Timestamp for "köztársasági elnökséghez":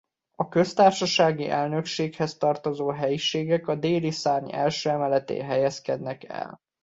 0.49-2.37